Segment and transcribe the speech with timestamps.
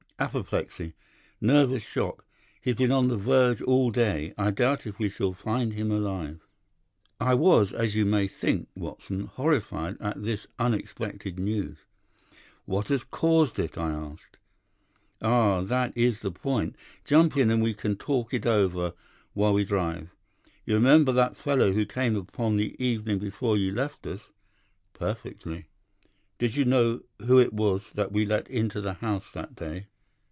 [0.21, 0.93] "'Apoplexy.
[1.41, 2.23] Nervous shock,
[2.61, 4.35] He's been on the verge all day.
[4.37, 6.41] I doubt if we shall find him alive.'
[7.19, 11.79] "I was, as you may think, Watson, horrified at this unexpected news.
[12.65, 14.37] "'What has caused it?' I asked.
[15.23, 16.75] "'Ah, that is the point.
[17.03, 18.93] Jump in and we can talk it over
[19.33, 20.09] while we drive.
[20.67, 24.29] You remember that fellow who came upon the evening before you left us?'
[24.93, 25.65] "'Perfectly.'
[26.37, 29.87] "'Do you know who it was that we let into the house that day?